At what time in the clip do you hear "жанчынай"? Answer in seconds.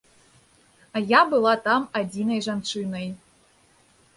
2.47-3.07